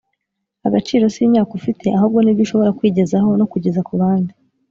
[0.67, 4.33] agaciro si imyaka ufite, ahubwo ni ibyo ushobora kwigezaho no kugeza ku bandi.